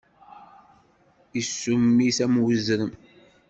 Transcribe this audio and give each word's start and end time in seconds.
Isum-it, 1.39 2.17
am 2.25 2.35
uzrem. 2.45 2.91